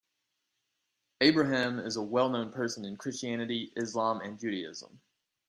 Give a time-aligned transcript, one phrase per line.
[1.21, 4.99] Abraham is a well known person in Christianity, Islam and Judaism.